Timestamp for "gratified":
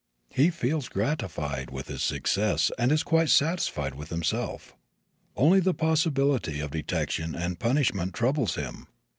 0.89-1.69